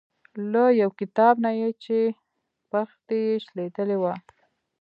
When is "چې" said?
1.83-1.97